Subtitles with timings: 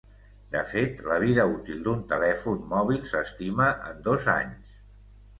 [0.53, 4.73] De fet, la vida útil d'un telèfon mòbil s'estima en dos anys.